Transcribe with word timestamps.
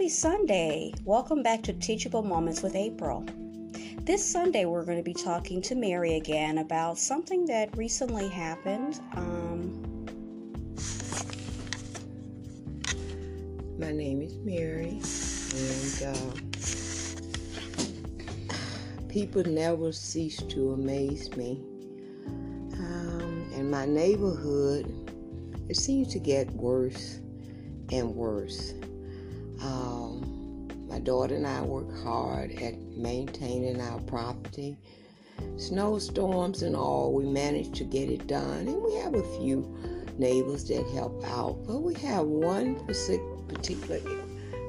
Happy 0.00 0.08
Sunday! 0.08 0.94
Welcome 1.04 1.42
back 1.42 1.60
to 1.64 1.74
Teachable 1.74 2.22
Moments 2.22 2.62
with 2.62 2.74
April. 2.74 3.22
This 4.04 4.24
Sunday, 4.24 4.64
we're 4.64 4.86
going 4.86 4.96
to 4.96 5.04
be 5.04 5.12
talking 5.12 5.60
to 5.60 5.74
Mary 5.74 6.16
again 6.16 6.56
about 6.56 6.96
something 6.96 7.44
that 7.44 7.76
recently 7.76 8.26
happened. 8.26 8.98
Um, 9.14 10.06
My 13.78 13.92
name 13.92 14.22
is 14.22 14.38
Mary, 14.38 15.02
and 15.54 16.02
uh, 16.16 16.32
people 19.10 19.44
never 19.44 19.92
cease 19.92 20.38
to 20.38 20.72
amaze 20.72 21.36
me. 21.36 21.60
Um, 22.72 23.50
in 23.54 23.68
my 23.68 23.84
neighborhood, 23.84 24.90
it 25.68 25.76
seems 25.76 26.08
to 26.14 26.18
get 26.18 26.50
worse 26.52 27.20
and 27.92 28.14
worse. 28.14 28.72
Um, 29.62 30.68
my 30.88 30.98
daughter 30.98 31.36
and 31.36 31.46
I 31.46 31.62
work 31.62 32.02
hard 32.02 32.52
at 32.52 32.78
maintaining 32.96 33.80
our 33.80 34.00
property. 34.00 34.76
Snowstorms 35.56 36.62
and 36.62 36.76
all, 36.76 37.12
we 37.12 37.24
manage 37.24 37.76
to 37.78 37.84
get 37.84 38.10
it 38.10 38.26
done, 38.26 38.68
and 38.68 38.82
we 38.82 38.94
have 38.96 39.14
a 39.14 39.38
few 39.38 39.62
neighbors 40.18 40.64
that 40.68 40.86
help 40.88 41.24
out. 41.24 41.64
But 41.66 41.78
we 41.78 41.94
have 41.94 42.26
one 42.26 42.76
particular 43.48 44.00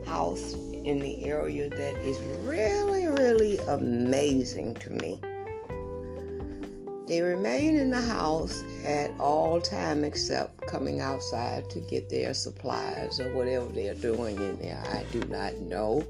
house 0.06 0.54
in 0.54 1.00
the 1.00 1.26
area 1.26 1.70
that 1.70 1.96
is 1.98 2.18
really, 2.44 3.08
really 3.08 3.58
amazing 3.60 4.76
to 4.76 4.90
me. 4.92 5.20
They 7.12 7.20
remain 7.20 7.76
in 7.76 7.90
the 7.90 8.00
house 8.00 8.64
at 8.86 9.12
all 9.20 9.60
time 9.60 10.06
except 10.06 10.66
coming 10.66 11.02
outside 11.02 11.70
to 11.72 11.82
get 11.82 12.10
their 12.10 12.34
supplies 12.34 13.20
or 13.20 13.34
whatever 13.34 13.66
they're 13.66 13.96
doing 13.96 14.38
in 14.38 14.58
there. 14.60 14.82
I 14.94 15.04
do 15.12 15.20
not 15.28 15.58
know. 15.58 16.06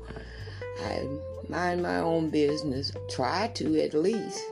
I 0.86 1.08
mind 1.50 1.82
my 1.82 1.98
own 1.98 2.30
business, 2.30 2.92
try 3.10 3.48
to 3.56 3.82
at 3.82 3.96
least. 3.96 4.44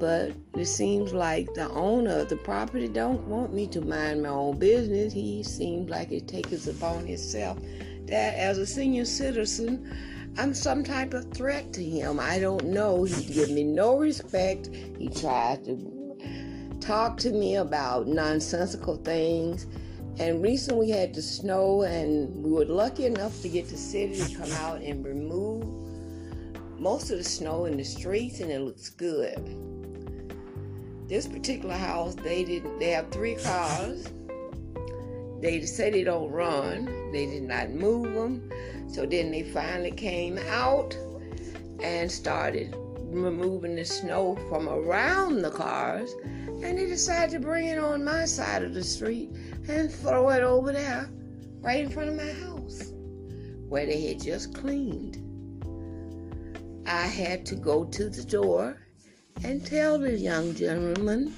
But 0.00 0.32
it 0.54 0.66
seems 0.66 1.12
like 1.12 1.54
the 1.54 1.70
owner 1.70 2.22
of 2.22 2.28
the 2.28 2.38
property 2.38 2.88
don't 2.88 3.28
want 3.28 3.54
me 3.54 3.68
to 3.68 3.80
mind 3.80 4.24
my 4.24 4.30
own 4.30 4.58
business. 4.58 5.12
He 5.12 5.44
seems 5.44 5.88
like 5.88 6.10
it 6.10 6.26
takes 6.26 6.66
upon 6.66 7.06
himself 7.06 7.56
that 8.06 8.34
as 8.34 8.58
a 8.58 8.66
senior 8.66 9.04
citizen, 9.04 9.96
I'm 10.36 10.54
some 10.54 10.84
type 10.84 11.14
of 11.14 11.32
threat 11.32 11.72
to 11.72 11.82
him. 11.82 12.20
I 12.20 12.38
don't 12.38 12.66
know. 12.66 13.04
He 13.04 13.32
give 13.32 13.50
me 13.50 13.64
no 13.64 13.98
respect. 13.98 14.68
He 14.98 15.08
tries 15.08 15.58
to 15.66 16.76
talk 16.80 17.16
to 17.18 17.32
me 17.32 17.56
about 17.56 18.06
nonsensical 18.06 18.96
things. 18.96 19.66
And 20.18 20.42
recently 20.42 20.86
we 20.86 20.92
had 20.92 21.14
the 21.14 21.22
snow, 21.22 21.82
and 21.82 22.42
we 22.42 22.50
were 22.50 22.64
lucky 22.64 23.06
enough 23.06 23.40
to 23.42 23.48
get 23.48 23.68
the 23.68 23.76
city 23.76 24.16
to 24.16 24.36
come 24.36 24.50
out 24.52 24.80
and 24.80 25.04
remove 25.04 25.64
most 26.78 27.10
of 27.10 27.18
the 27.18 27.24
snow 27.24 27.66
in 27.66 27.76
the 27.76 27.84
streets, 27.84 28.40
and 28.40 28.50
it 28.50 28.60
looks 28.60 28.90
good. 28.90 29.56
This 31.08 31.26
particular 31.26 31.74
house, 31.74 32.14
they 32.16 32.44
didn't. 32.44 32.78
They 32.78 32.90
have 32.90 33.10
three 33.10 33.36
cars. 33.36 34.08
They 35.40 35.64
said 35.64 35.94
they 35.94 36.04
don't 36.04 36.30
run. 36.30 36.86
They 37.12 37.26
did 37.26 37.44
not 37.44 37.70
move 37.70 38.14
them. 38.14 38.50
So 38.88 39.06
then 39.06 39.30
they 39.30 39.44
finally 39.44 39.92
came 39.92 40.38
out 40.38 40.96
and 41.82 42.10
started 42.10 42.74
removing 42.98 43.76
the 43.76 43.84
snow 43.84 44.36
from 44.48 44.68
around 44.68 45.42
the 45.42 45.50
cars. 45.50 46.14
And 46.46 46.76
they 46.76 46.86
decided 46.86 47.30
to 47.32 47.40
bring 47.40 47.66
it 47.66 47.78
on 47.78 48.04
my 48.04 48.24
side 48.24 48.64
of 48.64 48.74
the 48.74 48.82
street 48.82 49.30
and 49.68 49.92
throw 49.92 50.30
it 50.30 50.42
over 50.42 50.72
there, 50.72 51.08
right 51.60 51.84
in 51.84 51.90
front 51.90 52.08
of 52.08 52.16
my 52.16 52.32
house, 52.44 52.92
where 53.68 53.86
they 53.86 54.08
had 54.08 54.20
just 54.20 54.54
cleaned. 54.54 55.18
I 56.86 57.06
had 57.06 57.46
to 57.46 57.54
go 57.54 57.84
to 57.84 58.08
the 58.08 58.24
door 58.24 58.76
and 59.44 59.64
tell 59.64 59.98
the 59.98 60.18
young 60.18 60.54
gentleman, 60.54 61.32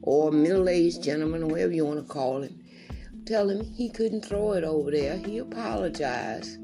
or 0.00 0.32
middle 0.32 0.68
aged 0.68 1.02
gentleman, 1.02 1.48
whatever 1.48 1.72
you 1.72 1.84
want 1.84 2.04
to 2.04 2.12
call 2.12 2.42
him, 2.42 2.61
tell 3.24 3.48
him 3.48 3.64
he 3.64 3.88
couldn't 3.88 4.24
throw 4.24 4.52
it 4.52 4.64
over 4.64 4.90
there. 4.90 5.16
He 5.16 5.38
apologized. 5.38 6.58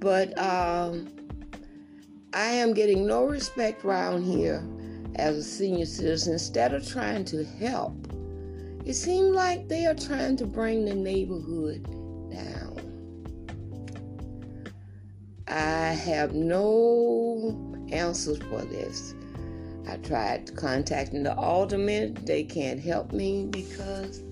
But 0.00 0.38
um, 0.38 1.08
I 2.32 2.46
am 2.46 2.74
getting 2.74 3.06
no 3.06 3.24
respect 3.24 3.84
around 3.84 4.22
here 4.24 4.62
as 5.16 5.36
a 5.36 5.42
senior 5.42 5.86
citizen. 5.86 6.34
Instead 6.34 6.74
of 6.74 6.86
trying 6.86 7.24
to 7.26 7.44
help, 7.44 7.94
it 8.84 8.94
seems 8.94 9.34
like 9.34 9.68
they 9.68 9.86
are 9.86 9.94
trying 9.94 10.36
to 10.36 10.46
bring 10.46 10.84
the 10.84 10.94
neighborhood 10.94 11.82
down. 12.30 12.76
I 15.48 15.92
have 15.92 16.34
no 16.34 17.74
answers 17.90 18.38
for 18.38 18.62
this. 18.62 19.14
I 19.88 19.96
tried 19.98 20.54
contacting 20.56 21.22
the 21.22 21.34
alderman. 21.36 22.18
They 22.24 22.42
can't 22.42 22.80
help 22.80 23.12
me 23.12 23.46
because 23.46 24.22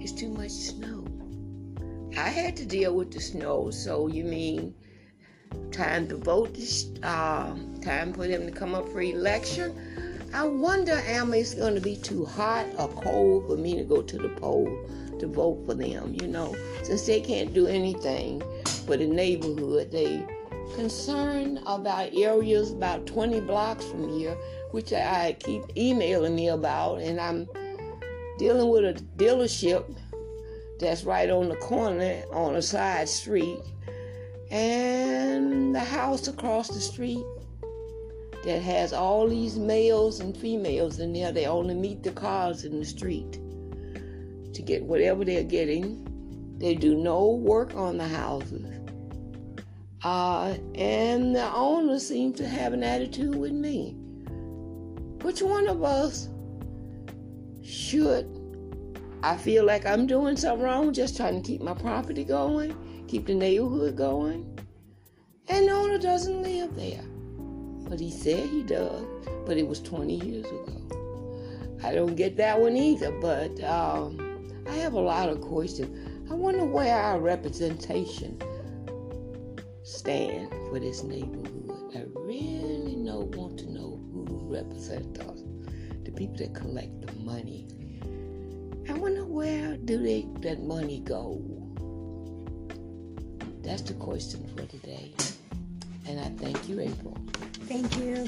it's 0.00 0.12
too 0.12 0.28
much 0.28 0.50
snow. 0.50 1.04
I 2.16 2.28
had 2.28 2.56
to 2.56 2.66
deal 2.66 2.94
with 2.94 3.12
the 3.12 3.20
snow, 3.20 3.70
so 3.70 4.06
you 4.08 4.24
mean 4.24 4.74
time 5.70 6.08
to 6.08 6.16
vote, 6.16 6.58
uh, 7.02 7.54
time 7.82 8.12
for 8.12 8.26
them 8.26 8.46
to 8.46 8.52
come 8.52 8.74
up 8.74 8.88
for 8.88 9.00
election? 9.00 9.74
I 10.34 10.44
wonder, 10.44 10.92
am 11.06 11.32
it's 11.32 11.54
going 11.54 11.74
to 11.74 11.80
be 11.80 11.96
too 11.96 12.24
hot 12.24 12.66
or 12.78 12.88
cold 12.88 13.46
for 13.46 13.56
me 13.56 13.76
to 13.76 13.84
go 13.84 14.02
to 14.02 14.18
the 14.18 14.28
poll 14.28 14.66
to 15.18 15.26
vote 15.26 15.64
for 15.66 15.74
them? 15.74 16.16
You 16.20 16.28
know, 16.28 16.54
since 16.82 17.06
they 17.06 17.20
can't 17.20 17.54
do 17.54 17.66
anything 17.66 18.42
for 18.86 18.96
the 18.96 19.06
neighborhood, 19.06 19.90
they 19.90 20.26
concerned 20.74 21.60
about 21.66 22.14
areas 22.14 22.72
about 22.72 23.06
20 23.06 23.40
blocks 23.40 23.86
from 23.86 24.08
here, 24.18 24.36
which 24.72 24.92
I 24.92 25.36
keep 25.40 25.62
emailing 25.76 26.36
me 26.36 26.48
about, 26.48 27.00
and 27.00 27.18
I'm 27.18 27.48
dealing 28.38 28.68
with 28.68 28.84
a 28.84 29.02
dealership 29.16 29.84
that's 30.78 31.04
right 31.04 31.28
on 31.28 31.48
the 31.48 31.56
corner 31.56 32.22
on 32.32 32.54
a 32.54 32.62
side 32.62 33.08
street, 33.08 33.58
and 34.50 35.74
the 35.74 35.80
house 35.80 36.28
across 36.28 36.68
the 36.68 36.80
street 36.80 37.24
that 38.44 38.62
has 38.62 38.92
all 38.92 39.28
these 39.28 39.58
males 39.58 40.20
and 40.20 40.36
females 40.36 41.00
in 41.00 41.12
there. 41.12 41.32
They 41.32 41.46
only 41.46 41.74
meet 41.74 42.02
the 42.02 42.12
cars 42.12 42.64
in 42.64 42.78
the 42.78 42.86
street 42.86 43.32
to 44.54 44.62
get 44.62 44.82
whatever 44.84 45.24
they're 45.24 45.42
getting. 45.42 46.04
They 46.58 46.74
do 46.74 46.94
no 46.94 47.30
work 47.30 47.74
on 47.74 47.98
the 47.98 48.08
houses. 48.08 48.64
Uh, 50.02 50.56
and 50.76 51.34
the 51.34 51.52
owner 51.52 51.98
seems 51.98 52.38
to 52.38 52.48
have 52.48 52.72
an 52.72 52.84
attitude 52.84 53.34
with 53.34 53.52
me. 53.52 53.96
Which 55.22 55.42
one 55.42 55.66
of 55.66 55.82
us 55.82 56.28
should 57.68 58.26
I 59.22 59.36
feel 59.36 59.64
like 59.64 59.84
I'm 59.84 60.06
doing 60.06 60.36
something 60.36 60.64
wrong, 60.64 60.92
just 60.92 61.16
trying 61.16 61.42
to 61.42 61.46
keep 61.46 61.60
my 61.60 61.74
property 61.74 62.24
going, 62.24 62.74
keep 63.08 63.26
the 63.26 63.34
neighborhood 63.34 63.96
going. 63.96 64.58
And 65.48 65.66
the 65.66 65.72
owner 65.72 65.98
doesn't 65.98 66.42
live 66.42 66.74
there. 66.76 67.02
But 67.88 68.00
he 68.00 68.10
said 68.10 68.48
he 68.48 68.62
does. 68.62 69.04
But 69.44 69.56
it 69.56 69.66
was 69.66 69.80
20 69.80 70.14
years 70.14 70.46
ago. 70.46 71.78
I 71.82 71.94
don't 71.94 72.14
get 72.14 72.36
that 72.36 72.60
one 72.60 72.76
either, 72.76 73.10
but 73.20 73.62
um, 73.64 74.52
I 74.68 74.74
have 74.74 74.92
a 74.92 75.00
lot 75.00 75.28
of 75.28 75.40
questions. 75.40 76.30
I 76.30 76.34
wonder 76.34 76.64
where 76.64 76.94
our 76.94 77.20
representation 77.20 78.40
stand 79.82 80.50
for 80.68 80.78
this 80.78 81.02
neighborhood. 81.02 81.92
I 81.94 82.04
really 82.14 82.96
know, 82.96 83.30
want 83.34 83.58
to 83.60 83.70
know 83.70 84.00
who 84.12 84.26
represents 84.54 85.18
us 85.20 85.42
the 86.08 86.16
people 86.16 86.36
that 86.36 86.54
collect 86.54 87.06
the 87.06 87.12
money. 87.20 87.66
I 88.88 88.94
wonder 88.94 89.24
where 89.24 89.76
do 89.76 89.98
they 89.98 90.26
that 90.40 90.62
money 90.62 91.00
go? 91.00 91.38
That's 93.62 93.82
the 93.82 93.94
question 93.94 94.46
for 94.56 94.64
today. 94.64 95.12
And 96.06 96.18
I 96.18 96.30
thank 96.42 96.66
you, 96.68 96.80
April. 96.80 97.16
Thank 97.66 97.98
you. 97.98 98.26